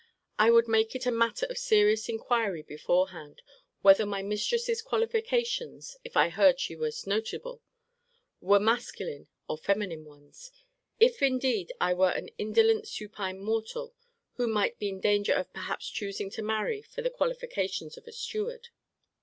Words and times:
I 0.39 0.49
would 0.49 0.67
make 0.67 0.95
it 0.95 1.05
a 1.05 1.11
matter 1.11 1.45
of 1.45 1.59
serious 1.59 2.09
inquiry 2.09 2.63
beforehand, 2.63 3.43
whether 3.83 4.03
my 4.03 4.23
mistress's 4.23 4.81
qualifications, 4.81 5.95
if 6.03 6.17
I 6.17 6.29
heard 6.29 6.59
she 6.59 6.75
was 6.75 7.05
notable, 7.05 7.61
were 8.39 8.59
masculine 8.59 9.27
or 9.47 9.59
feminine 9.59 10.03
ones. 10.03 10.51
If 10.99 11.21
indeed 11.21 11.71
I 11.79 11.93
were 11.93 12.09
an 12.09 12.29
indolent 12.39 12.87
supine 12.87 13.37
mortal, 13.41 13.93
who 14.37 14.47
might 14.47 14.79
be 14.79 14.89
in 14.89 15.01
danger 15.01 15.33
of 15.33 15.53
perhaps 15.53 15.87
choosing 15.87 16.31
to 16.31 16.41
marry 16.41 16.81
for 16.81 17.03
the 17.03 17.11
qualifications 17.11 17.95
of 17.95 18.07
a 18.07 18.11
steward. 18.11 18.69